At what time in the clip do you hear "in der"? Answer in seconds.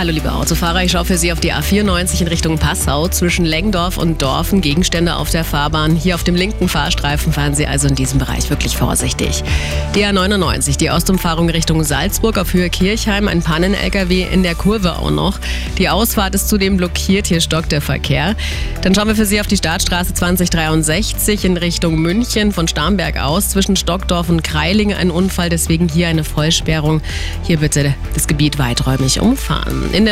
14.32-14.54, 29.92-30.08